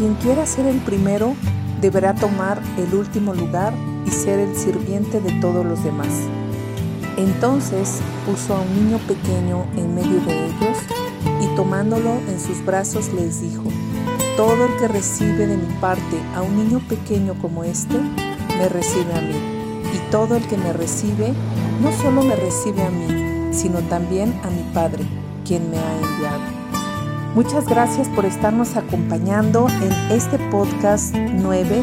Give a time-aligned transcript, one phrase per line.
[0.00, 1.34] quien quiera ser el primero
[1.82, 3.74] deberá tomar el último lugar
[4.06, 6.08] y ser el sirviente de todos los demás.
[7.18, 10.78] Entonces puso a un niño pequeño en medio de ellos
[11.42, 13.64] y tomándolo en sus brazos les dijo,
[14.38, 17.98] todo el que recibe de mi parte a un niño pequeño como este,
[18.56, 19.36] me recibe a mí.
[19.94, 21.34] Y todo el que me recibe,
[21.82, 25.04] no solo me recibe a mí, sino también a mi Padre,
[25.44, 26.59] quien me ha enviado.
[27.34, 31.82] Muchas gracias por estarnos acompañando en este podcast 9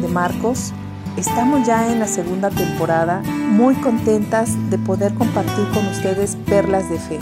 [0.00, 0.72] de Marcos
[1.18, 6.96] Estamos ya en la segunda temporada, muy contentas de poder compartir con ustedes perlas de
[7.00, 7.18] fe.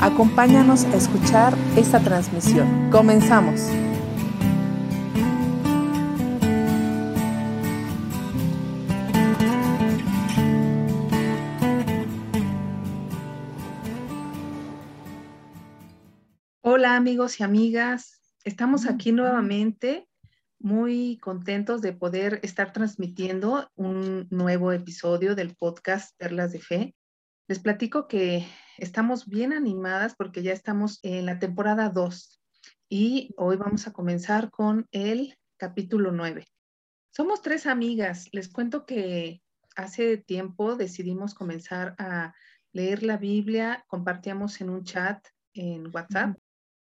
[0.00, 2.90] Acompáñanos a escuchar esta transmisión.
[2.90, 3.68] Comenzamos.
[16.82, 20.08] Hola amigos y amigas, estamos aquí nuevamente
[20.58, 26.96] muy contentos de poder estar transmitiendo un nuevo episodio del podcast Perlas de Fe.
[27.46, 32.42] Les platico que estamos bien animadas porque ya estamos en la temporada 2
[32.88, 36.48] y hoy vamos a comenzar con el capítulo 9.
[37.12, 38.28] Somos tres amigas.
[38.32, 39.40] Les cuento que
[39.76, 42.34] hace tiempo decidimos comenzar a
[42.72, 45.24] leer la Biblia, compartíamos en un chat
[45.54, 46.41] en WhatsApp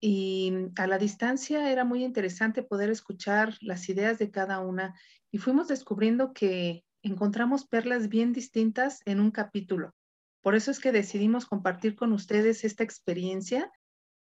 [0.06, 4.94] y a la distancia era muy interesante poder escuchar las ideas de cada una
[5.30, 9.94] y fuimos descubriendo que encontramos perlas bien distintas en un capítulo.
[10.42, 13.72] Por eso es que decidimos compartir con ustedes esta experiencia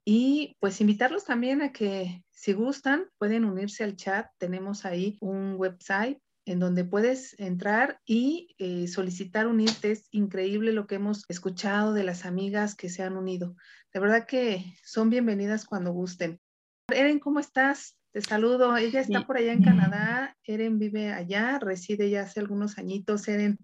[0.05, 4.27] y pues invitarlos también a que si gustan pueden unirse al chat.
[4.37, 6.19] Tenemos ahí un website
[6.49, 9.93] en donde puedes entrar y eh, solicitar unirte.
[9.93, 13.55] Es increíble lo que hemos escuchado de las amigas que se han unido.
[13.93, 16.41] De verdad que son bienvenidas cuando gusten.
[16.89, 17.99] Eren, ¿cómo estás?
[18.13, 18.79] Te saludo.
[18.79, 20.39] Ella está por allá en Canadá.
[20.43, 23.29] Eren vive allá, reside ya hace algunos añitos.
[23.29, 23.59] Eren.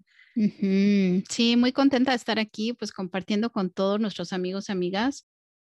[1.27, 5.25] Sí, muy contenta de estar aquí, pues compartiendo con todos nuestros amigos y amigas.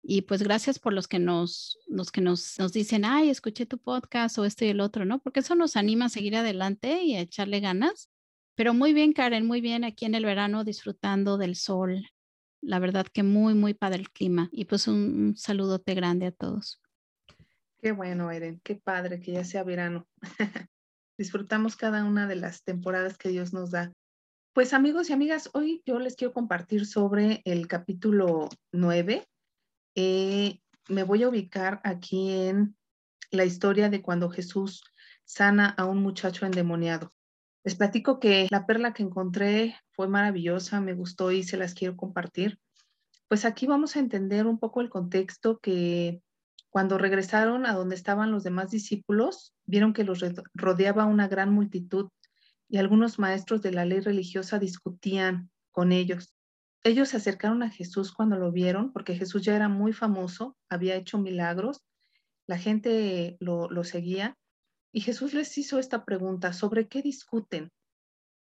[0.06, 3.78] Y pues gracias por los que nos, los que nos, nos dicen, ay, escuché tu
[3.78, 5.18] podcast o esto y el otro, ¿no?
[5.18, 8.10] Porque eso nos anima a seguir adelante y a echarle ganas.
[8.54, 12.06] Pero muy bien, Karen, muy bien aquí en el verano disfrutando del sol.
[12.60, 14.50] La verdad que muy, muy padre el clima.
[14.52, 16.82] Y pues un, saludote grande a todos.
[17.80, 20.06] Qué bueno, Eren, qué padre que ya sea verano.
[21.16, 23.90] Disfrutamos cada una de las temporadas que Dios nos da.
[24.52, 29.26] Pues amigos y amigas, hoy yo les quiero compartir sobre el capítulo 9
[29.94, 32.76] eh, me voy a ubicar aquí en
[33.30, 34.84] la historia de cuando Jesús
[35.24, 37.12] sana a un muchacho endemoniado.
[37.64, 41.96] Les platico que la perla que encontré fue maravillosa, me gustó y se las quiero
[41.96, 42.58] compartir.
[43.28, 46.20] Pues aquí vamos a entender un poco el contexto que
[46.68, 50.22] cuando regresaron a donde estaban los demás discípulos, vieron que los
[50.54, 52.10] rodeaba una gran multitud
[52.68, 56.34] y algunos maestros de la ley religiosa discutían con ellos
[56.84, 60.96] ellos se acercaron a Jesús cuando lo vieron, porque Jesús ya era muy famoso, había
[60.96, 61.82] hecho milagros,
[62.46, 64.36] la gente lo, seguía,
[64.92, 67.72] y Jesús les hizo esta pregunta, ¿sobre qué discuten?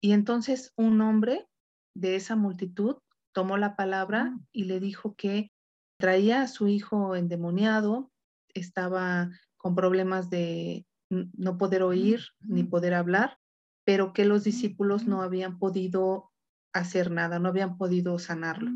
[0.00, 1.46] Y entonces un hombre
[1.94, 2.96] de esa multitud
[3.32, 4.46] tomó la palabra mm.
[4.50, 5.52] y le dijo que
[5.98, 8.10] traía a su hijo endemoniado,
[8.54, 13.38] estaba con problemas de no poder oír ni poder hablar,
[13.84, 16.31] pero que los discípulos no habían podido
[16.72, 18.70] hacer nada, no habían podido sanarlo.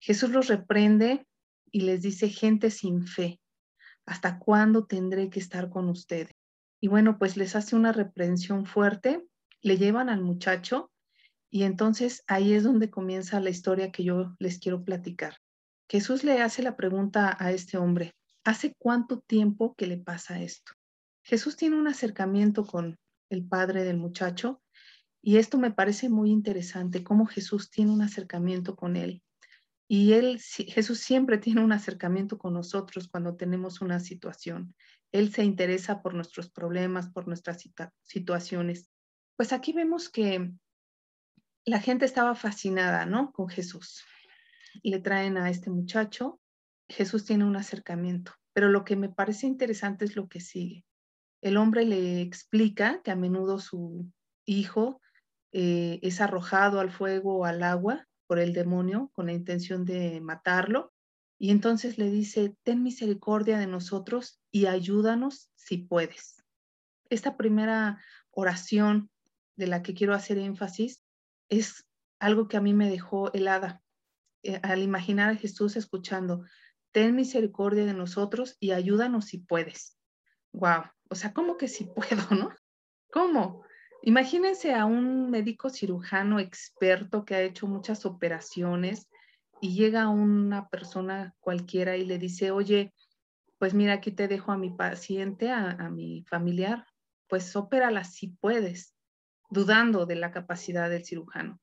[0.00, 1.26] Jesús los reprende
[1.70, 3.40] y les dice, gente sin fe,
[4.04, 6.34] ¿hasta cuándo tendré que estar con ustedes?
[6.80, 9.24] Y bueno, pues les hace una reprensión fuerte,
[9.60, 10.90] le llevan al muchacho
[11.50, 15.36] y entonces ahí es donde comienza la historia que yo les quiero platicar.
[15.88, 18.12] Jesús le hace la pregunta a este hombre,
[18.44, 20.72] ¿hace cuánto tiempo que le pasa esto?
[21.22, 22.96] Jesús tiene un acercamiento con
[23.30, 24.60] el padre del muchacho
[25.22, 29.22] y esto me parece muy interesante, cómo Jesús tiene un acercamiento con él.
[29.86, 34.74] Y él, Jesús siempre tiene un acercamiento con nosotros cuando tenemos una situación.
[35.12, 37.62] Él se interesa por nuestros problemas, por nuestras
[38.02, 38.90] situaciones.
[39.36, 40.50] Pues aquí vemos que
[41.64, 43.32] la gente estaba fascinada, ¿no?
[43.32, 44.02] Con Jesús.
[44.82, 46.40] Le traen a este muchacho.
[46.88, 48.32] Jesús tiene un acercamiento.
[48.54, 50.84] Pero lo que me parece interesante es lo que sigue.
[51.42, 54.10] El hombre le explica que a menudo su
[54.46, 55.00] hijo
[55.52, 60.20] eh, es arrojado al fuego o al agua por el demonio con la intención de
[60.20, 60.92] matarlo.
[61.38, 66.42] Y entonces le dice, ten misericordia de nosotros y ayúdanos si puedes.
[67.10, 68.00] Esta primera
[68.30, 69.10] oración
[69.56, 71.02] de la que quiero hacer énfasis
[71.48, 71.86] es
[72.18, 73.82] algo que a mí me dejó helada
[74.42, 76.44] eh, al imaginar a Jesús escuchando,
[76.90, 79.98] ten misericordia de nosotros y ayúdanos si puedes.
[80.52, 82.54] Wow, O sea, ¿cómo que sí puedo, no?
[83.10, 83.64] ¿Cómo?
[84.04, 89.08] Imagínense a un médico cirujano experto que ha hecho muchas operaciones
[89.60, 92.92] y llega una persona cualquiera y le dice, oye,
[93.58, 96.84] pues mira, aquí te dejo a mi paciente, a, mi familiar,
[97.28, 98.96] pues óperala si puedes,
[99.50, 101.60] dudando de la capacidad del cirujano.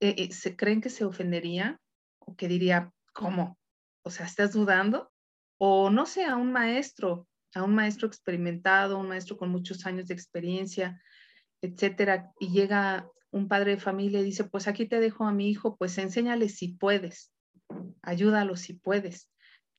[0.00, 1.78] Eh, eh, ¿Se creen que se ofendería
[2.20, 3.58] o que diría, ¿cómo?
[4.02, 5.12] O sea, ¿estás dudando?
[5.58, 10.08] O no sé, a un maestro, a un maestro experimentado, un maestro con muchos años
[10.08, 11.02] de experiencia,
[11.60, 15.50] etcétera, y llega un padre de familia y dice, pues aquí te dejo a mi
[15.50, 17.32] hijo, pues enséñale si puedes,
[18.02, 19.28] ayúdalo si puedes.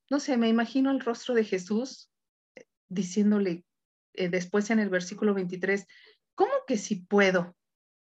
[0.10, 2.12] No sé, me imagino el rostro de Jesús
[2.56, 3.66] eh, diciéndole
[4.14, 5.86] eh, después en el versículo 23,
[6.36, 7.56] ¿cómo que si puedo?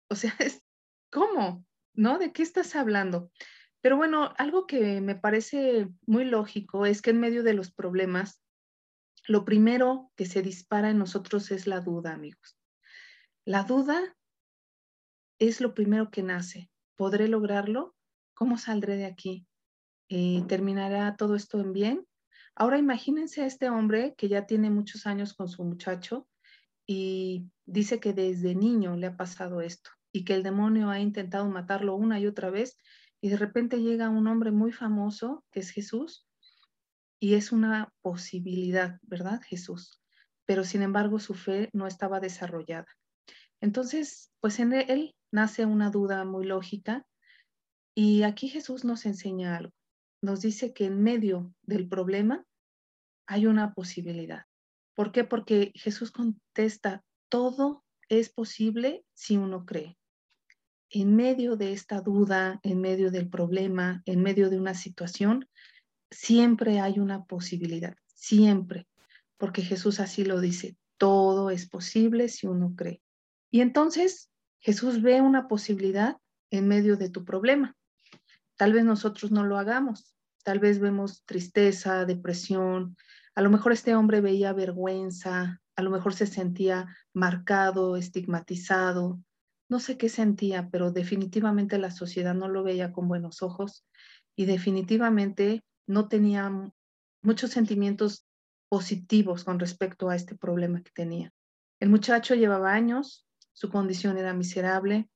[0.10, 0.36] O sea,
[1.12, 1.66] ¿cómo?
[1.94, 2.18] ¿No?
[2.18, 3.32] ¿De qué estás hablando?
[3.82, 8.42] Pero bueno, algo que me parece muy lógico es que en medio de los problemas,
[9.28, 12.55] lo primero que se dispara en nosotros es la duda, amigos.
[13.48, 14.18] La duda
[15.38, 16.72] es lo primero que nace.
[16.96, 17.96] ¿Podré lograrlo?
[18.34, 19.46] ¿Cómo saldré de aquí?
[20.10, 22.08] Eh, ¿Terminará todo esto en bien?
[22.56, 26.28] Ahora imagínense a este hombre que ya tiene muchos años con su muchacho
[26.88, 31.48] y dice que desde niño le ha pasado esto y que el demonio ha intentado
[31.48, 32.80] matarlo una y otra vez
[33.22, 36.28] y de repente llega un hombre muy famoso que es Jesús
[37.20, 39.40] y es una posibilidad, ¿verdad?
[39.46, 40.02] Jesús.
[40.46, 42.88] Pero sin embargo su fe no estaba desarrollada.
[43.66, 47.04] Entonces, pues en él nace una duda muy lógica
[47.96, 49.74] y aquí Jesús nos enseña algo.
[50.22, 52.46] Nos dice que en medio del problema
[53.26, 54.44] hay una posibilidad.
[54.94, 55.24] ¿Por qué?
[55.24, 59.98] Porque Jesús contesta, todo es posible si uno cree.
[60.92, 65.50] En medio de esta duda, en medio del problema, en medio de una situación,
[66.12, 68.88] siempre hay una posibilidad, siempre,
[69.38, 73.02] porque Jesús así lo dice, todo es posible si uno cree.
[73.52, 76.18] Y entonces Jesús ve una posibilidad
[76.52, 77.76] en medio de tu problema.
[78.58, 82.96] Tal vez nosotros no lo hagamos, tal vez vemos tristeza, depresión,
[83.36, 89.20] a lo mejor este hombre veía vergüenza, a lo mejor se sentía marcado, estigmatizado,
[89.68, 93.86] no sé qué sentía, pero definitivamente la sociedad no lo veía con buenos ojos
[94.36, 96.52] y definitivamente no tenía
[97.22, 98.26] muchos sentimientos
[98.70, 101.34] positivos con respecto a este problema que tenía.
[101.80, 103.25] El muchacho llevaba años
[103.56, 105.10] su condición era miserable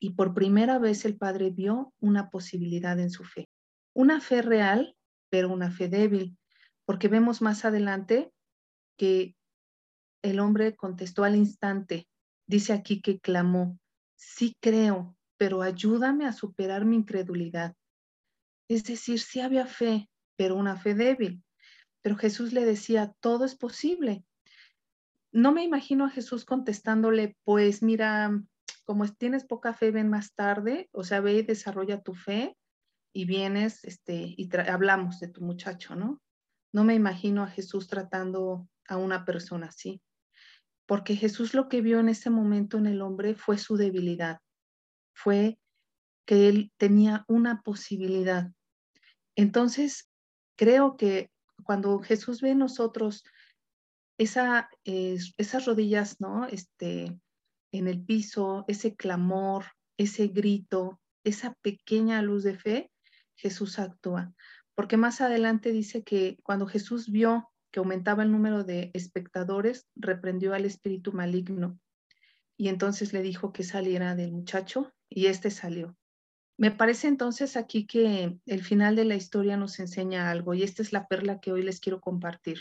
[0.00, 3.48] y por primera vez el padre vio una posibilidad en su fe.
[3.94, 4.96] Una fe real,
[5.30, 6.36] pero una fe débil,
[6.84, 8.32] porque vemos más adelante
[8.98, 9.36] que
[10.22, 12.08] el hombre contestó al instante.
[12.48, 13.78] Dice aquí que clamó,
[14.16, 17.76] sí creo, pero ayúdame a superar mi incredulidad.
[18.68, 21.44] Es decir, sí había fe, pero una fe débil.
[22.00, 24.24] Pero Jesús le decía, todo es posible
[25.32, 28.30] no me imagino a Jesús contestándole, pues mira,
[28.84, 32.56] como tienes poca fe, ven más tarde, o sea, ve y desarrolla tu fe
[33.14, 36.20] y vienes, este, y hablamos de tu muchacho, ¿no?
[36.72, 40.02] No me imagino a Jesús tratando a una persona así,
[40.86, 44.40] porque Jesús lo que vio en ese momento en el hombre fue su debilidad,
[45.14, 45.58] fue
[46.26, 48.50] que él tenía una posibilidad.
[49.34, 50.10] Entonces,
[50.56, 51.30] creo que
[51.64, 53.24] cuando Jesús ve en nosotros
[54.18, 56.46] esa, esas rodillas, ¿no?
[56.46, 57.18] Este,
[57.72, 59.64] en el piso, ese clamor,
[59.96, 62.90] ese grito, esa pequeña luz de fe,
[63.36, 64.32] Jesús actúa.
[64.74, 70.54] Porque más adelante dice que cuando Jesús vio que aumentaba el número de espectadores, reprendió
[70.54, 71.78] al espíritu maligno
[72.56, 75.96] y entonces le dijo que saliera del muchacho y este salió.
[76.58, 80.82] Me parece entonces aquí que el final de la historia nos enseña algo y esta
[80.82, 82.60] es la perla que hoy les quiero compartir.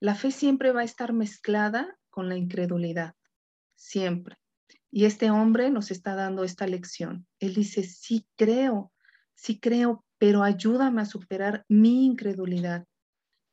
[0.00, 3.14] La fe siempre va a estar mezclada con la incredulidad,
[3.74, 4.36] siempre.
[4.90, 7.26] Y este hombre nos está dando esta lección.
[7.38, 8.92] Él dice, sí creo,
[9.34, 12.86] sí creo, pero ayúdame a superar mi incredulidad.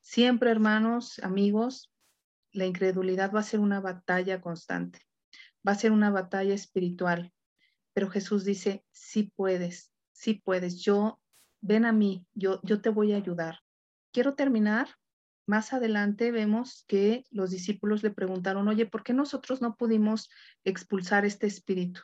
[0.01, 1.91] Siempre, hermanos, amigos,
[2.51, 4.99] la incredulidad va a ser una batalla constante,
[5.67, 7.33] va a ser una batalla espiritual.
[7.93, 11.19] Pero Jesús dice, sí puedes, sí puedes, yo,
[11.61, 13.59] ven a mí, yo, yo te voy a ayudar.
[14.11, 14.89] Quiero terminar
[15.45, 20.29] más adelante vemos que los discípulos le preguntaron, oye, ¿por qué nosotros no pudimos
[20.63, 22.01] expulsar este espíritu?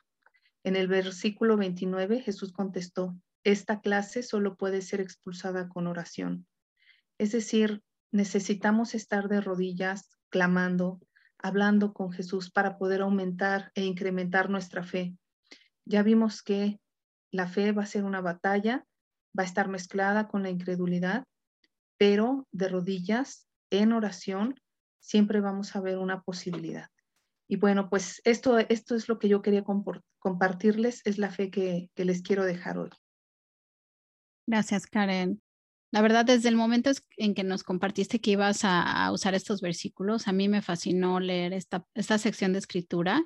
[0.64, 6.46] En el versículo 29 Jesús contestó, esta clase solo puede ser expulsada con oración.
[7.18, 7.82] Es decir,
[8.12, 11.00] necesitamos estar de rodillas, clamando,
[11.38, 15.16] hablando con Jesús para poder aumentar e incrementar nuestra fe.
[15.86, 16.80] Ya vimos que
[17.32, 18.86] la fe va a ser una batalla,
[19.38, 21.24] va a estar mezclada con la incredulidad
[22.00, 24.60] pero de rodillas, en oración,
[25.00, 26.88] siempre vamos a ver una posibilidad.
[27.48, 29.64] Y bueno, pues esto, esto es lo que yo quería
[30.20, 32.90] compartirles, es la fe que, les quiero dejar hoy.
[34.48, 35.42] Gracias, Karen.
[35.92, 40.28] La verdad, desde el momento en que nos compartiste que ibas a, usar estos versículos,
[40.28, 43.22] a mí me fascinó leer esta, esta sección de escritura.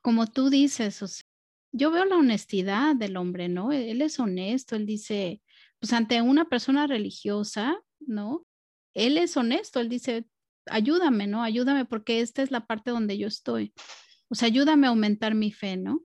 [0.00, 1.24] Como tú dices,
[1.70, 3.70] yo veo la honestidad del hombre, ¿no?
[3.70, 5.42] Él es honesto, él dice,
[5.78, 8.46] pues ante una persona religiosa, ¿no?
[8.94, 10.26] Él es honesto, él dice,
[10.66, 11.42] ayúdame, ¿no?
[11.42, 13.72] Ayúdame porque esta es la parte donde yo estoy.
[14.28, 16.02] O sea, ayúdame a aumentar mi fe, ¿no?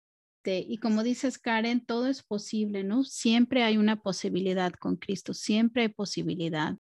[0.43, 3.03] y como dices, Karen, todo es posible, ¿no?
[3.03, 6.77] Siempre hay una posibilidad con Cristo, siempre hay posibilidad.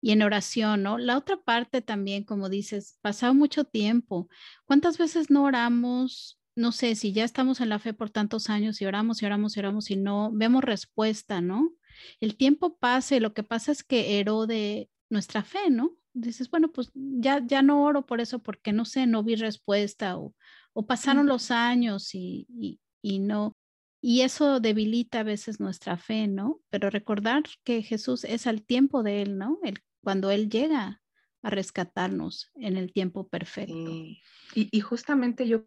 [0.00, 0.98] Y en oración, ¿no?
[0.98, 4.28] La otra parte también, como dices, pasado mucho tiempo.
[4.64, 6.40] ¿Cuántas veces no oramos?
[6.56, 9.56] No sé, si ya estamos en la fe por tantos años y oramos y oramos
[9.56, 11.70] y oramos y no vemos respuesta, ¿no?
[12.20, 15.96] El tiempo pasa y lo que pasa es que erode nuestra fe, ¿no?
[16.14, 20.16] dices, bueno, pues ya, ya no oro por eso porque no sé, no vi respuesta
[20.16, 20.34] o,
[20.72, 23.56] o pasaron los años y, y, y, no.
[24.00, 26.60] Y eso debilita a veces nuestra fe, ¿no?
[26.70, 29.58] Pero recordar que Jesús es al tiempo de Él, ¿no?
[29.62, 31.02] El, cuando Él llega
[31.42, 33.74] a rescatarnos en el tiempo perfecto.
[33.74, 34.22] Y,
[34.54, 35.66] y, justamente yo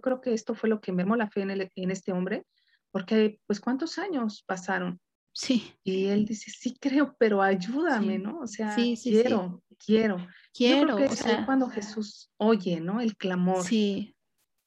[0.00, 2.46] creo que esto fue lo que mermó la fe en, el, en este hombre,
[2.90, 5.00] porque pues cuántos años pasaron
[5.32, 5.72] Sí.
[5.82, 8.40] Y él dice, sí creo, pero ayúdame, ¿no?
[8.40, 10.26] O sea, quiero, quiero.
[10.52, 10.88] Quiero.
[10.88, 13.00] Yo creo que es cuando Jesús oye, ¿no?
[13.00, 13.64] El clamor.
[13.64, 14.14] Sí.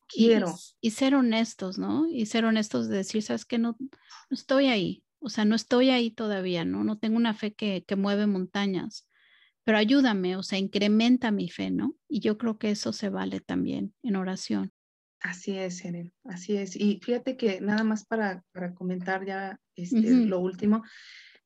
[0.07, 0.53] Quiero.
[0.81, 2.07] Y, ser honestos, ¿no?
[2.07, 3.77] Y ser honestos de decir, sabes que no,
[4.29, 5.03] estoy ahí.
[5.19, 6.83] O sea, no estoy ahí todavía, ¿no?
[6.83, 9.07] No tengo una fe que, que mueve montañas,
[9.63, 11.95] pero ayúdame, o sea, incrementa mi fe, ¿no?
[12.07, 14.71] Y yo creo que eso se vale también en oración.
[15.25, 16.75] Así es, Eren, así es.
[16.75, 18.43] Y fíjate que nada más para,
[18.75, 20.83] comentar ya este, lo último,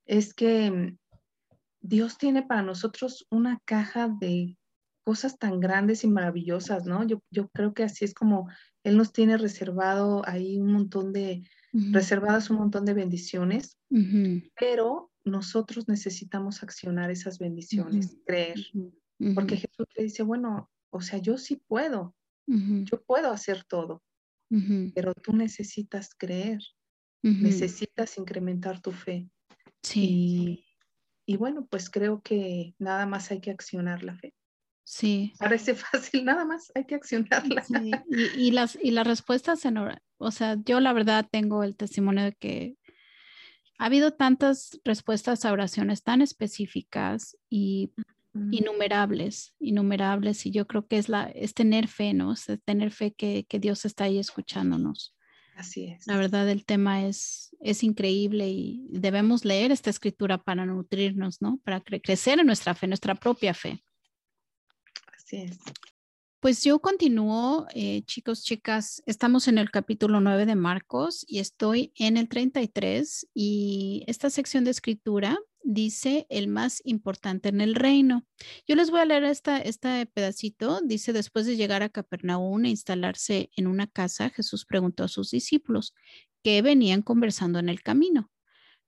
[0.05, 0.97] es que mm,
[1.79, 4.57] Dios tiene para nosotros una caja de
[5.05, 7.07] cosas tan grandes y maravillosas, ¿no?
[7.07, 8.49] Yo, yo creo que así es como
[8.83, 13.77] Él nos tiene reservado ahí un montón de, reservadas un montón de bendiciones,
[14.59, 18.59] pero nosotros necesitamos accionar esas bendiciones, creer,
[19.35, 22.13] porque Jesús le dice, bueno, o sea, yo sí puedo,
[22.49, 24.01] yo puedo hacer todo,
[24.95, 26.59] pero tú necesitas creer,
[27.21, 29.29] necesitas incrementar tu fe.
[29.83, 30.65] Sí.
[31.25, 34.33] Y, bueno, pues creo que nada más hay que accionar la fe.
[34.83, 35.33] Sí.
[35.37, 37.63] Parece fácil, nada más hay que accionarla.
[37.63, 37.91] Sí.
[38.35, 42.33] Y, las, y las respuestas en o sea, yo la verdad tengo el testimonio de
[42.33, 42.75] que
[43.77, 47.93] ha habido tantas respuestas a oraciones tan específicas y
[48.51, 52.33] innumerables, innumerables, y yo creo que es, la, es tener fe, ¿no?
[52.33, 55.15] Es tener fe que, que Dios está ahí escuchándonos.
[55.55, 56.07] Así es.
[56.07, 61.59] La verdad, el tema es, es increíble y debemos leer esta escritura para nutrirnos, ¿no?
[61.65, 63.83] Para crecer en nuestra fe, nuestra propia fe.
[65.13, 65.59] Así es.
[66.41, 71.91] Pues yo continúo, eh, chicos, chicas, estamos en el capítulo 9 de Marcos y estoy
[71.97, 78.25] en el 33 y esta sección de escritura dice el más importante en el reino.
[78.65, 80.79] Yo les voy a leer esta, este pedacito.
[80.81, 85.31] Dice, después de llegar a Capernaum e instalarse en una casa, Jesús preguntó a sus
[85.31, 85.93] discípulos
[86.41, 88.31] que venían conversando en el camino,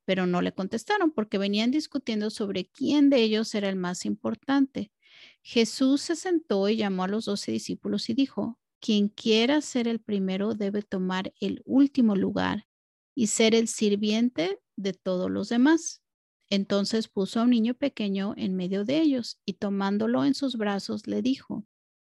[0.06, 4.90] pero no le contestaron porque venían discutiendo sobre quién de ellos era el más importante.
[5.42, 10.00] Jesús se sentó y llamó a los doce discípulos y dijo, quien quiera ser el
[10.00, 12.68] primero debe tomar el último lugar
[13.16, 16.02] y ser el sirviente de todos los demás.
[16.50, 21.08] Entonces puso a un niño pequeño en medio de ellos y tomándolo en sus brazos
[21.08, 21.66] le dijo,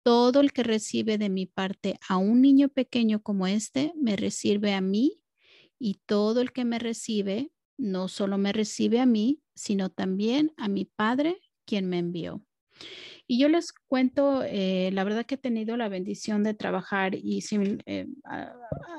[0.03, 4.73] todo el que recibe de mi parte a un niño pequeño como este, me recibe
[4.73, 5.21] a mí,
[5.77, 10.67] y todo el que me recibe, no solo me recibe a mí, sino también a
[10.67, 12.43] mi Padre, quien me envió.
[13.31, 17.43] Y yo les cuento, eh, la verdad que he tenido la bendición de trabajar y
[17.85, 18.07] eh,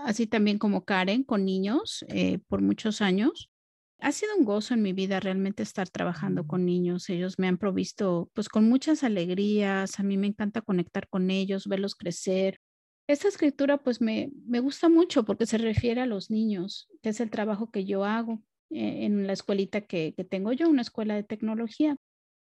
[0.04, 3.50] así también como Karen, con niños eh, por muchos años
[3.98, 7.10] ha sido un gozo en mi vida realmente estar trabajando con niños.
[7.10, 9.98] Ellos me han provisto pues con muchas alegrías.
[9.98, 12.60] A mí me encanta conectar con ellos, verlos crecer.
[13.08, 17.18] Esta escritura pues me, me gusta mucho porque se refiere a los niños, que es
[17.18, 21.96] el trabajo que yo hago en la escuelita que tengo yo, una escuela de tecnología.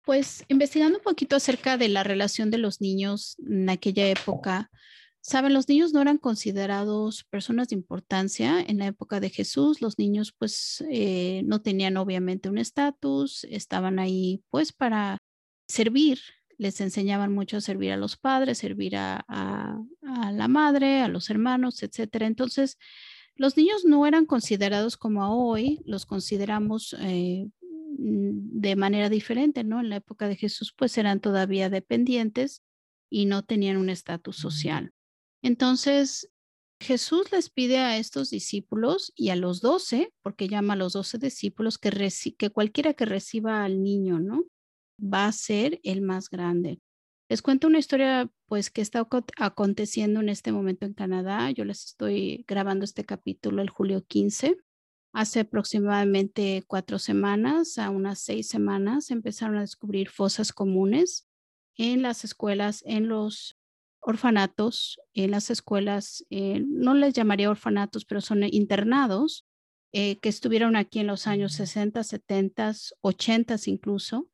[0.06, 4.70] Pues investigando un poquito acerca de la relación de los niños en aquella época,
[5.28, 9.82] Saben, los niños no eran considerados personas de importancia en la época de Jesús.
[9.82, 15.18] Los niños pues eh, no tenían obviamente un estatus, estaban ahí pues para
[15.66, 16.20] servir.
[16.58, 19.24] Les enseñaban mucho a servir a los padres, servir a,
[20.00, 22.28] la madre, a los hermanos, etcétera.
[22.28, 22.78] Entonces,
[23.34, 27.48] los niños no eran considerados como hoy los consideramos eh,
[27.98, 29.80] de manera diferente, ¿no?
[29.80, 32.62] En la época de Jesús, pues eran todavía dependientes
[33.10, 34.92] y no tenían un estatus social.
[35.42, 36.30] Entonces,
[36.80, 41.18] Jesús les pide a estos discípulos y a los doce, porque llama a los doce
[41.18, 41.90] discípulos, que,
[42.38, 44.44] que cualquiera que reciba al niño, ¿no?
[45.02, 46.80] Va a ser el más grande.
[47.28, 49.06] Les cuento una historia, pues, que está
[49.38, 51.50] aconteciendo en este momento en Canadá.
[51.50, 54.56] Yo les estoy grabando este capítulo el julio 15.
[55.16, 61.26] Hace aproximadamente cuatro semanas, a unas seis semanas, empezaron a descubrir fosas comunes
[61.78, 63.56] en las escuelas, en los
[64.00, 69.46] orfanatos, en las escuelas, eh, no les llamaría orfanatos, pero son internados
[69.92, 74.28] eh, que estuvieron aquí en los años 60, 70, 80 incluso,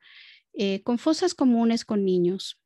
[0.53, 2.59] eh, con fosas comunes con niños.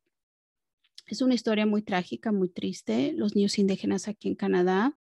[1.05, 3.13] Es una historia muy trágica, muy triste.
[3.13, 4.97] Los niños indígenas aquí en Canadá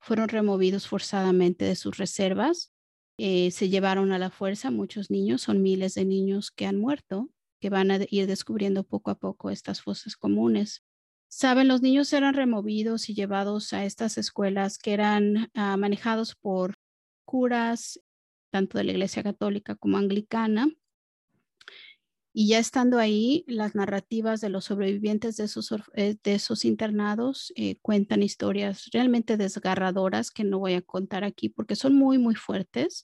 [0.00, 2.72] fueron removidos forzadamente de sus reservas.
[3.18, 7.30] se llevaron a la fuerza muchos niños, son miles de niños que han muerto,
[7.60, 10.82] que van a ir descubriendo poco a poco estas fosas comunes.
[11.28, 16.74] Saben, los niños eran removidos y llevados a estas escuelas que eran ah, manejados por
[17.24, 18.00] curas,
[18.50, 20.68] tanto de la Iglesia Católica como anglicana.
[22.32, 27.52] Y ya estando ahí, las narrativas de los sobrevivientes de esos, eh, de esos internados
[27.56, 32.34] eh, cuentan historias realmente desgarradoras que no voy a contar aquí porque son muy, muy
[32.34, 33.06] fuertes.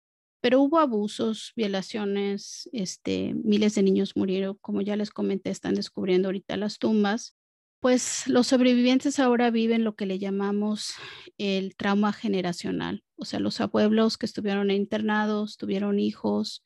[0.43, 6.29] Pero hubo abusos, violaciones, este, miles de niños murieron, como ya les comenté, están descubriendo
[6.29, 7.37] ahorita las tumbas
[7.81, 10.95] pues los sobrevivientes ahora viven lo que le llamamos
[11.39, 16.65] el trauma generacional, o sea, los abuelos que estuvieron internados, tuvieron hijos,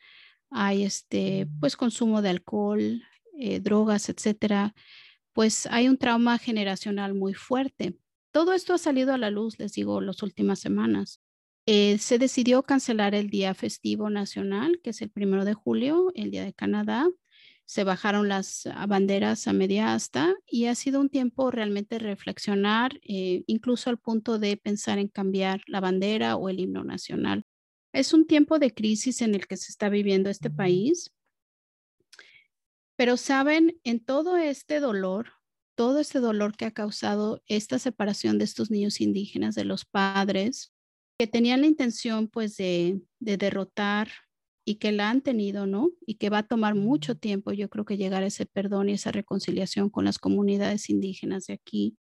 [0.50, 3.02] hay este, pues consumo de alcohol,
[3.38, 4.74] eh, drogas, etcétera,
[5.32, 7.96] pues hay un trauma generacional muy fuerte.
[8.32, 11.20] Todo esto ha salido a la luz, les digo, las últimas semanas.
[11.66, 16.30] Eh, se decidió cancelar el día festivo nacional, que es el primero de julio, el
[16.30, 17.08] día de Canadá,
[17.70, 22.98] se bajaron las ah, banderas a media asta y ha sido un tiempo realmente reflexionar,
[23.04, 27.44] eh, incluso al punto de pensar en cambiar la bandera o el himno nacional.
[27.92, 31.12] Es un tiempo de crisis en el que se está viviendo este país,
[32.96, 35.32] pero saben, en todo este dolor,
[35.74, 40.72] todo este dolor que ha causado esta separación de estos niños indígenas de los padres,
[41.18, 44.10] que tenían la intención pues de, de derrotar
[44.64, 45.90] y que la han tenido, ¿no?
[46.06, 48.92] Y que va a tomar mucho tiempo, yo creo que llegar a ese perdón y
[48.92, 51.96] esa reconciliación con las comunidades indígenas de aquí.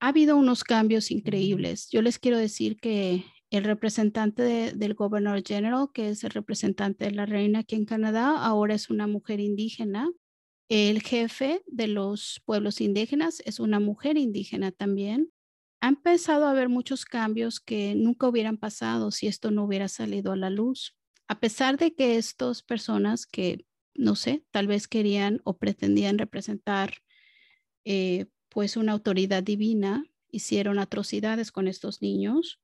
[0.00, 1.88] Ha habido unos cambios increíbles.
[1.90, 7.12] Yo les quiero decir que el representante del Governor General, que es el representante de
[7.12, 10.10] la reina aquí en Canadá, ahora es una mujer indígena.
[10.68, 15.30] El jefe de los pueblos indígenas es una mujer indígena también.
[15.80, 20.32] Ha empezado a haber muchos cambios que nunca hubieran pasado si esto no hubiera salido
[20.32, 20.96] a la luz
[21.32, 26.96] a pesar de que estas personas que, no sé, tal vez querían o pretendían representar
[27.86, 32.60] eh, pues una autoridad divina, hicieron atrocidades con estos niños,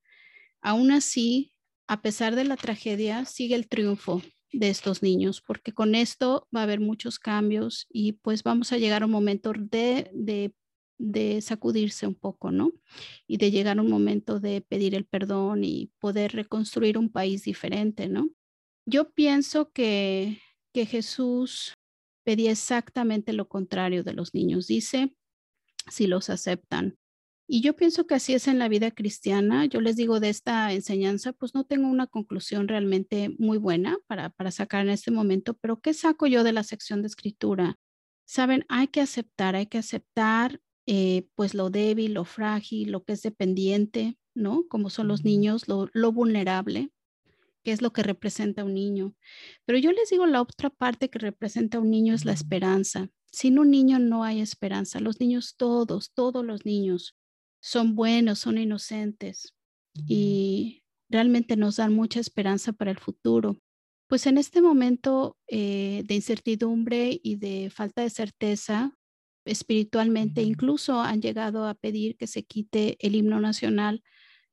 [0.61, 1.53] aún así,
[1.87, 6.61] a pesar de la tragedia, sigue el triunfo de estos niños, porque con esto va
[6.61, 10.55] a haber muchos cambios y pues vamos a llegar a un momento de, de,
[10.99, 12.73] de, sacudirse un poco, ¿no?
[13.27, 17.44] Y de llegar a un momento de pedir el perdón y poder reconstruir un país
[17.44, 18.31] diferente, ¿no?
[18.87, 20.40] Yo pienso que,
[20.73, 21.75] que Jesús
[22.25, 24.66] pedía exactamente lo contrario de los niños.
[24.66, 25.14] Dice,
[25.90, 26.99] si los aceptan.
[27.51, 29.65] Y yo pienso que así es en la vida cristiana.
[29.65, 34.29] Yo les digo de esta enseñanza, pues no tengo una conclusión realmente muy buena para,
[34.29, 37.77] para sacar en este momento, pero ¿qué saco yo de la sección de escritura?
[38.27, 43.15] Saben, hay que aceptar, hay que aceptar eh, pues lo débil, lo frágil, lo que
[43.15, 44.69] es dependiente, ¿no?
[44.69, 46.93] Como son los niños, lo, lo vulnerable
[47.65, 49.15] qué es lo que representa un niño.
[49.67, 53.09] Pero yo les digo, la otra parte que representa un niño es la esperanza.
[53.31, 55.01] Sin un niño no hay esperanza.
[55.01, 57.18] Los niños todos, todos los niños
[57.69, 59.55] son buenos, son inocentes
[60.07, 63.61] y realmente nos dan mucha esperanza para el futuro.
[64.09, 68.97] Pues en este momento eh, de incertidumbre y de falta de certeza
[69.45, 74.03] espiritualmente, incluso han llegado a pedir que se quite el himno nacional,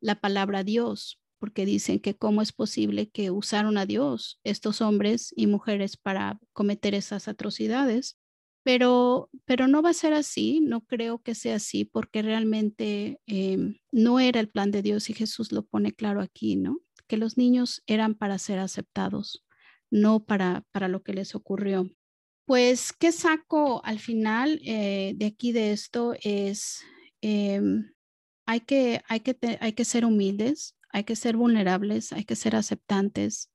[0.01, 5.33] la palabra Dios, porque dicen que cómo es posible que usaron a Dios estos hombres
[5.37, 8.17] y mujeres para cometer esas atrocidades.
[8.65, 13.77] Pero, pero no va a ser así, no creo que sea así, porque realmente em,
[13.91, 16.79] no era el plan de Dios y Jesús lo pone claro aquí, ¿no?
[17.05, 19.45] Que los niños eran para ser aceptados,
[19.91, 21.91] no para, para lo que les ocurrió.
[22.45, 26.15] Pues, ¿qué saco al final eh, de aquí de esto?
[26.23, 26.81] Es,
[27.21, 27.93] em,
[28.47, 32.55] hay, que, hay, que hay que ser humildes, hay que ser vulnerables, hay que ser
[32.55, 33.51] aceptantes,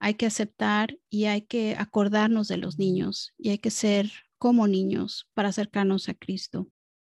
[0.00, 4.66] hay que aceptar y hay que acordarnos de los niños y hay que ser como
[4.66, 6.68] niños para acercarnos a Cristo.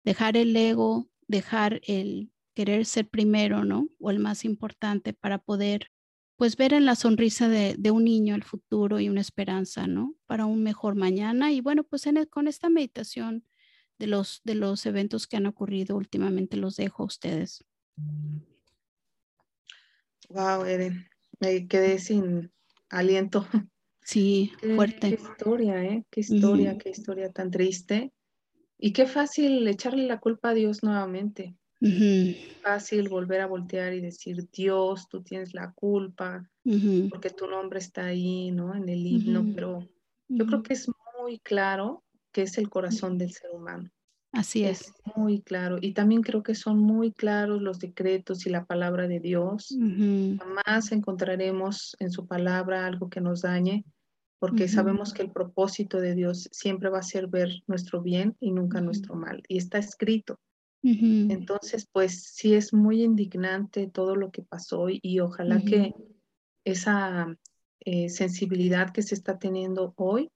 [0.04, 3.88] Dejar el ego, dejar el querer ser primero, ¿no?
[4.00, 5.88] O el más importante para poder,
[6.36, 10.16] pues, ver en la sonrisa de, un niño el futuro y una esperanza, ¿no?
[10.26, 11.52] Para un mejor mañana.
[11.52, 13.46] Y bueno, pues con esta meditación
[14.00, 17.64] de los, de los eventos que han ocurrido últimamente los dejo a ustedes.
[20.30, 21.08] Wow, Eren,
[21.40, 22.52] me quedé sin
[22.90, 23.46] aliento.
[24.04, 25.16] Sí, fuerte.
[25.16, 26.06] Qué historia, ¿eh?
[26.10, 28.12] Qué historia, qué historia tan triste.
[28.78, 31.56] Y qué fácil echarle la culpa a Dios nuevamente.
[32.62, 36.50] Fácil volver a voltear y decir, Dios, tú tienes la culpa,
[37.10, 38.76] porque tu nombre está ahí, ¿no?
[38.76, 39.88] En el himno, pero
[40.28, 40.88] yo creo que es
[41.20, 43.90] muy claro que es el corazón del ser humano.
[44.32, 44.82] Así es.
[44.82, 44.94] es.
[45.16, 45.78] Muy claro.
[45.82, 49.76] Y también creo que son muy claros los decretos y la palabra de Dios.
[49.78, 53.84] Jamás encontraremos en su palabra algo que nos dañe,
[54.40, 58.52] porque sabemos que el propósito de Dios siempre va a ser ver nuestro bien y
[58.52, 59.44] nunca nuestro mal.
[59.48, 60.40] Y está escrito.
[60.84, 65.94] Entonces, pues sí es muy indignante todo lo que pasó y, ojalá que
[66.64, 67.38] esa
[67.82, 70.32] eh, sensibilidad que se está teniendo hoy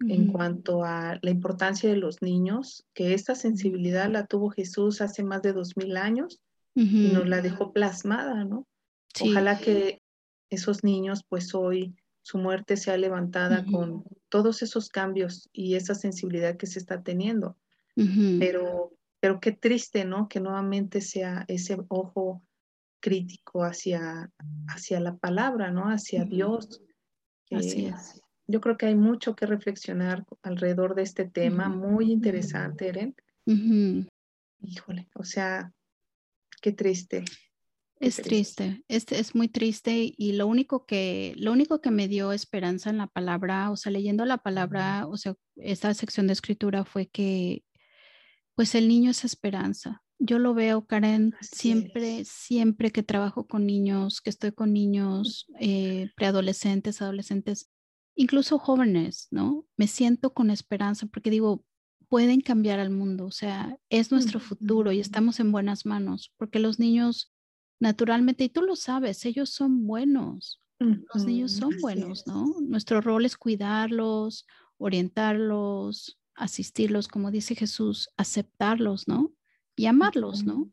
[0.00, 5.22] en cuanto a la importancia de los niños, que esta sensibilidad la tuvo Jesús hace
[5.22, 6.40] más de dos mil años
[6.74, 8.66] y nos la dejó plasmada, ¿no?
[9.20, 10.02] Ojalá que
[10.50, 16.56] esos niños, pues hoy su muerte sea levantada con todos esos cambios y esa sensibilidad
[16.56, 17.56] que se está teniendo.
[18.38, 20.28] Pero, pero qué triste, ¿no?
[20.28, 22.42] Que nuevamente sea ese ojo
[23.00, 24.30] crítico hacia,
[24.68, 25.84] hacia la palabra, ¿no?
[25.84, 26.82] Hacia Dios.
[27.50, 32.88] Así es yo creo que hay mucho que reflexionar alrededor de este tema, muy interesante,
[32.88, 33.14] Eren.
[34.60, 35.72] Híjole, o sea,
[36.62, 37.24] qué triste.
[37.98, 42.32] es triste, es, es muy triste y lo único que lo único que me dio
[42.32, 46.84] esperanza en la palabra, o sea, leyendo la palabra, o sea, esta sección de escritura
[46.84, 47.64] fue que
[48.54, 50.02] pues el niño es esperanza.
[50.18, 56.10] Yo lo veo, Karen, siempre, siempre que trabajo con niños, que estoy con niños eh,
[56.16, 57.68] preadolescentes, adolescentes,
[58.16, 59.66] incluso jóvenes, ¿no?
[59.76, 61.64] Me siento con esperanza porque digo,
[62.08, 66.58] pueden cambiar al mundo, o sea, es nuestro futuro y estamos en buenas manos, porque
[66.58, 67.32] los niños,
[67.80, 72.54] naturalmente, y tú lo sabes, ellos son buenos, los niños son buenos, ¿no?
[72.60, 74.46] Nuestro rol es cuidarlos,
[74.78, 79.32] orientarlos, asistirlos, como dice Jesús, aceptarlos, ¿no?
[79.74, 80.70] Y amarlos, ¿no?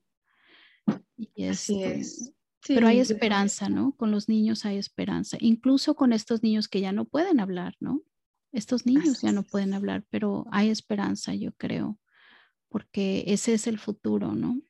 [1.18, 2.33] Y Así este,
[2.70, 2.76] es.
[2.76, 3.94] Pero hay esperanza, ¿no?
[3.98, 8.02] Con los niños hay esperanza, incluso con estos niños que ya no pueden hablar, ¿no?
[8.52, 12.00] Estos niños ya no pueden hablar, pero hay esperanza, yo creo,
[12.70, 14.62] porque ese es el futuro, ¿no?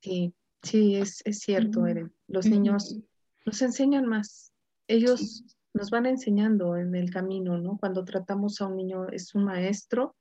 [0.00, 2.14] Sí, sí, es, cierto, Eren.
[2.28, 2.96] Los niños
[3.44, 4.52] nos enseñan más.
[4.86, 7.76] Ellos nos van enseñando en el camino, ¿no?
[7.76, 10.16] Cuando tratamos a un niño, es un maestro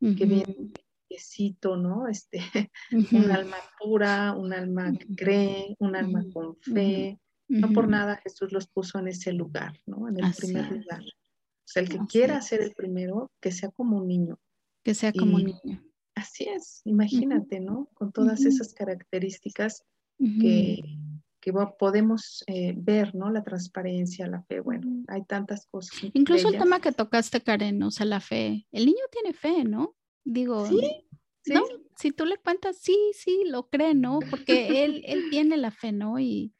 [0.00, 0.72] que viene
[1.76, 2.08] ¿no?
[2.08, 2.40] Este,
[3.12, 7.18] un alma pura, un alma que cree, un alma con fe.
[7.48, 10.06] No por nada Jesús los puso en ese lugar, ¿no?
[10.06, 11.00] En el primer lugar.
[11.00, 14.38] O sea, el que quiera ser el primero, que sea como un niño.
[14.82, 15.82] Que sea como un niño.
[16.14, 17.88] Así es, imagínate, ¿no?
[17.94, 19.84] Con todas esas características
[20.18, 20.82] que,
[21.40, 23.30] que podemos eh, ver, ¿no?
[23.30, 25.98] La transparencia, la fe, bueno, hay tantas cosas.
[26.12, 28.66] Incluso el tema que tocaste, Karen, o sea, la fe.
[28.72, 29.94] El niño tiene fe, ¿no?
[30.30, 30.78] Digo, ¿Sí?
[31.46, 31.62] ¿no?
[31.96, 34.18] Si tú le cuentas, sí, sí, lo cree, ¿no?
[34.28, 36.18] Porque él, él tiene la fe, ¿no?
[36.18, 36.52] Y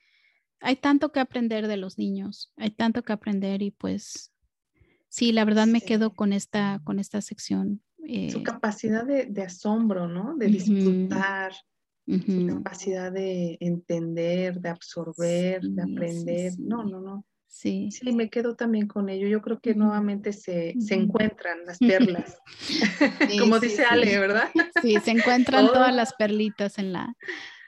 [0.61, 4.33] hay tanto que aprender de los niños, hay tanto que aprender y pues
[5.11, 7.83] sí, la verdad me quedo con esta, con esta sección.
[7.99, 10.35] Su eh capacidad de, asombro, ¿no?
[10.35, 11.53] De disfrutar,
[12.07, 16.59] su capacidad de entender, de absorber, de aprender.
[16.59, 17.27] no, no, no.
[17.49, 17.91] Sí.
[17.91, 19.27] Sí, me quedo también con ello.
[19.27, 22.39] Yo creo que nuevamente se, se encuentran las perlas,
[23.41, 24.51] como dice Ale, ¿verdad?
[24.83, 27.17] Sí, se encuentran todas las perlitas en la,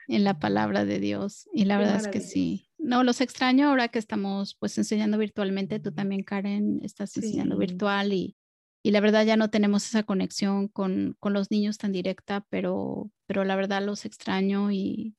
[0.07, 1.49] en la palabra de Dios.
[1.51, 2.69] Y la verdad es que sí.
[2.77, 5.79] No, los extraño ahora que estamos pues enseñando virtualmente.
[5.79, 8.37] Tú también, Karen, estás enseñando virtual y,
[8.83, 13.11] y, la verdad ya no tenemos esa conexión con, con, los niños tan directa, pero,
[13.25, 15.15] pero la verdad los extraño y,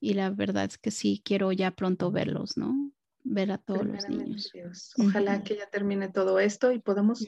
[0.00, 2.92] y la verdad es que sí quiero ya pronto verlos, ¿no?
[3.28, 4.50] Ver a todos los niños.
[4.98, 7.26] Ojalá que ya termine todo esto y podamos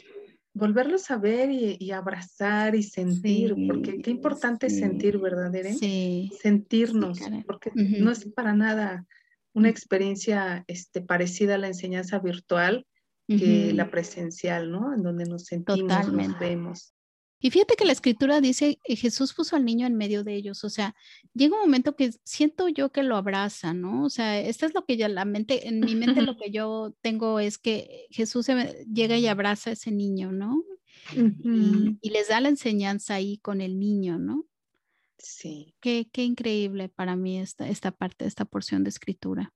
[0.55, 5.77] volverlos a ver y, abrazar y sentir, porque qué importante es sentir, ¿verdad, Eren?
[5.77, 6.31] Sí.
[6.41, 9.07] Sentirnos, porque no es para nada
[9.53, 12.87] una experiencia este, parecida a la enseñanza virtual
[13.27, 14.95] que la presencial, ¿no?
[14.95, 16.95] En donde nos sentimos, nos vemos.
[17.41, 20.71] Y fíjate que la escritura dice, Jesús puso al niño en medio de ellos, o
[20.71, 20.97] sea,
[21.35, 24.05] llega un momento que siento yo que lo abraza, ¿no?
[24.05, 26.95] O sea, esto es lo que ya la mente, en mi mente lo que yo
[27.01, 28.49] tengo es que Jesús
[28.93, 30.65] llega y abraza a ese niño, ¿no?
[31.15, 34.45] y, les da la enseñanza ahí con el niño, ¿no?
[35.17, 35.75] Sí.
[35.81, 39.53] Qué, qué increíble para mí esta, esta parte, esta porción de escritura.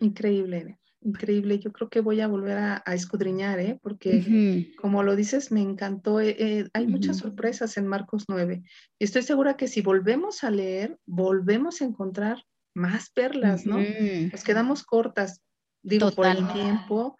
[0.00, 1.58] Increíble increíble.
[1.58, 3.78] Yo creo que voy a volver a, escudriñar, ¿eh?
[3.82, 6.20] porque como lo dices, me encantó.
[6.20, 8.62] Eh, eh, hay muchas sorpresas en Marcos 9.
[8.98, 13.78] Y estoy segura que si volvemos a leer, volvemos a encontrar más perlas, ¿no?
[13.78, 15.40] Nos quedamos cortas,
[15.82, 17.16] digo, por el tiempo,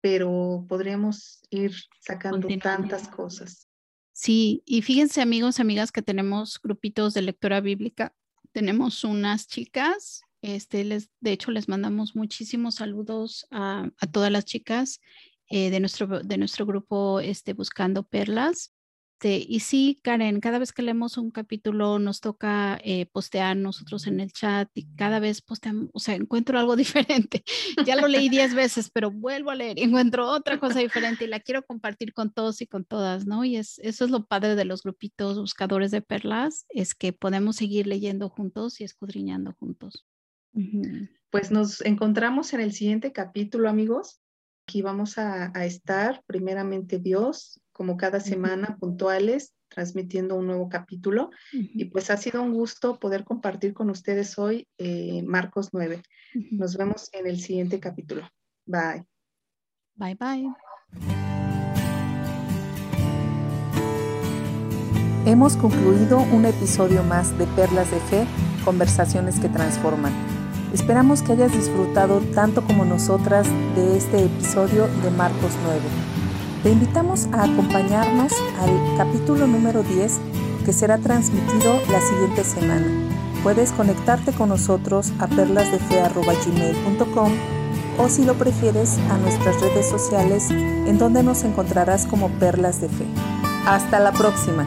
[0.00, 3.68] pero podríamos ir sacando tantas cosas.
[4.12, 8.14] Sí, y fíjense amigos, amigas, que tenemos grupitos de lectura bíblica.
[8.52, 15.00] Tenemos unas chicas este, de hecho, les mandamos muchísimos saludos a, todas las chicas
[15.48, 18.74] eh, de, nuestro, de nuestro grupo este, Buscando Perlas.
[19.24, 24.06] Este, y sí, Karen, cada vez que leemos un capítulo nos toca eh, postear nosotros
[24.06, 27.42] en el chat y cada vez posteamos, o sea, encuentro algo diferente.
[27.86, 31.28] Ya lo leí diez veces, pero vuelvo a leer y encuentro otra cosa diferente y
[31.28, 33.46] la quiero compartir con todos y con todas, ¿no?
[33.46, 37.56] Y es, eso es lo padre de los grupitos buscadores de perlas, es que podemos
[37.56, 40.04] seguir leyendo juntos y escudriñando juntos.
[41.30, 44.20] Pues nos encontramos en el siguiente capítulo, amigos.
[44.66, 51.30] Aquí vamos a, estar, primeramente Dios, como cada semana, puntuales, transmitiendo un nuevo capítulo.
[51.52, 56.02] Y pues ha sido un gusto poder compartir con ustedes hoy eh, Marcos 9.
[56.52, 58.28] Nos vemos en el siguiente capítulo.
[58.64, 59.04] Bye.
[59.96, 60.54] Bye, bye.
[65.26, 68.26] Hemos concluido un episodio más de Perlas de Fe,
[68.64, 70.33] conversaciones que transforman.
[70.74, 75.80] Esperamos que hayas disfrutado tanto como nosotras de este episodio de Marcos 9.
[76.64, 80.18] Te invitamos a acompañarnos al capítulo número 10
[80.64, 82.88] que será transmitido la siguiente semana.
[83.44, 87.32] Puedes conectarte con nosotros a perlasdefe.gmail.com
[87.96, 92.88] o si lo prefieres a nuestras redes sociales en donde nos encontrarás como Perlas de
[92.88, 93.06] Fe.
[93.64, 94.66] Hasta la próxima.